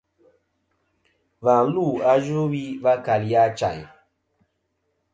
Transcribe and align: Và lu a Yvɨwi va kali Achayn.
Và 1.45 1.57
lu 1.73 1.87
a 2.11 2.13
Yvɨwi 2.25 2.63
va 2.83 2.93
kali 3.05 3.29
Achayn. 3.43 3.79